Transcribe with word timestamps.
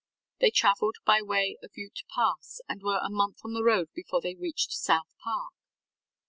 They 0.39 0.49
traveled 0.49 0.95
by 1.05 1.21
way 1.21 1.59
of 1.61 1.73
Ute 1.77 1.99
Pass 2.15 2.59
and 2.67 2.81
were 2.81 2.97
a 3.03 3.09
month 3.11 3.41
on 3.45 3.53
the 3.53 3.61
road 3.63 3.89
before 3.93 4.19
they 4.19 4.33
reached 4.33 4.71
South 4.71 5.13
Park. 5.23 5.53